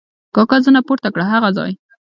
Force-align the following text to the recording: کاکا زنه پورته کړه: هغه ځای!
کاکا 0.35 0.57
زنه 0.65 0.81
پورته 0.87 1.09
کړه: 1.13 1.25
هغه 1.33 1.49
ځای! 1.57 1.71